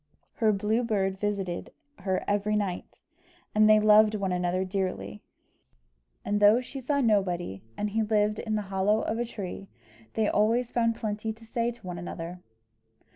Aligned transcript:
Her 0.37 0.51
Blue 0.51 0.83
Bird 0.83 1.19
visited 1.19 1.71
her 1.99 2.23
every 2.27 2.55
night, 2.55 2.85
and 3.53 3.69
they 3.69 3.79
loved 3.79 4.15
one 4.15 4.31
another 4.31 4.65
dearly. 4.65 5.21
And 6.25 6.39
though 6.39 6.59
she 6.59 6.79
saw 6.81 7.01
nobody 7.01 7.61
and 7.77 7.91
he 7.91 8.01
lived 8.01 8.39
in 8.39 8.55
the 8.55 8.63
hollow 8.73 9.01
of 9.01 9.19
a 9.19 9.25
tree, 9.25 9.67
they 10.15 10.27
always 10.27 10.71
found 10.71 10.95
plenty 10.95 11.31
to 11.33 11.45
say 11.45 11.69
to 11.69 11.85
one 11.85 11.99
another. 11.99 12.39